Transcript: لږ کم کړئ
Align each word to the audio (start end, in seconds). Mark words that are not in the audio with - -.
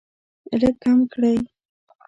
لږ 0.59 0.75
کم 0.83 0.97
کړئ 1.13 1.37